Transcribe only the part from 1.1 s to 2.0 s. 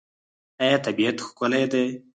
ښکلی دی؟